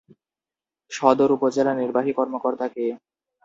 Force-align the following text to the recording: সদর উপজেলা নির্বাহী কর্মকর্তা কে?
সদর 0.91 1.29
উপজেলা 1.31 1.73
নির্বাহী 1.73 2.11
কর্মকর্তা 2.13 2.67
কে? 2.67 2.85